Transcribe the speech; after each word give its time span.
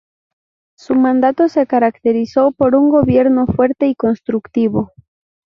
Su 0.79 0.95
mandato 0.95 1.47
se 1.47 1.67
caracterizó 1.67 2.53
por 2.53 2.73
un 2.73 2.89
gobierno 2.89 3.45
fuerte 3.45 3.85
y 3.85 3.93
constructivo. 3.93 4.91